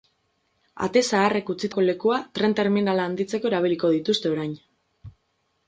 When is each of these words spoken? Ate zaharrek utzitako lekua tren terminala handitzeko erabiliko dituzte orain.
Ate 0.85 1.03
zaharrek 1.13 1.51
utzitako 1.53 1.83
lekua 1.89 2.17
tren 2.39 2.57
terminala 2.61 3.07
handitzeko 3.11 3.53
erabiliko 3.53 3.95
dituzte 3.99 4.35
orain. 4.35 4.59